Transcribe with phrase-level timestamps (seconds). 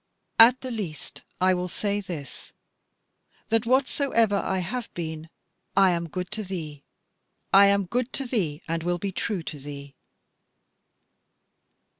[0.39, 2.53] At the least I will say this,
[3.49, 5.29] that whatsoever I have been,
[5.77, 6.81] I am good to thee
[7.53, 9.93] I am good to thee, and will be true to thee."